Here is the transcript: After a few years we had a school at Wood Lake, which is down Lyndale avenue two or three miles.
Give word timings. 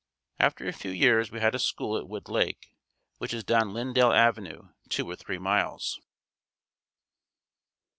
After 0.39 0.67
a 0.67 0.73
few 0.73 0.89
years 0.89 1.29
we 1.29 1.41
had 1.41 1.53
a 1.53 1.59
school 1.59 1.95
at 1.95 2.07
Wood 2.07 2.27
Lake, 2.27 2.75
which 3.19 3.35
is 3.35 3.43
down 3.43 3.71
Lyndale 3.71 4.11
avenue 4.11 4.69
two 4.89 5.07
or 5.07 5.15
three 5.15 5.37
miles. 5.37 6.01